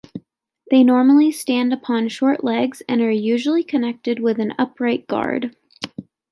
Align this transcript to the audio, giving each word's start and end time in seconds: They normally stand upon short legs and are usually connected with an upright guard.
They 0.71 0.83
normally 0.83 1.31
stand 1.31 1.71
upon 1.71 2.07
short 2.07 2.43
legs 2.43 2.81
and 2.89 3.01
are 3.03 3.11
usually 3.11 3.63
connected 3.63 4.19
with 4.19 4.39
an 4.39 4.55
upright 4.57 5.05
guard. 5.05 5.55